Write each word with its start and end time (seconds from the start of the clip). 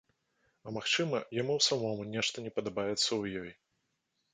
А 0.69 0.73
магчыма, 0.77 1.21
яму 1.41 1.59
самому 1.69 2.11
нешта 2.17 2.37
не 2.49 2.57
падабаецца 2.59 3.01
ў 3.21 3.49
ёй. 3.49 3.59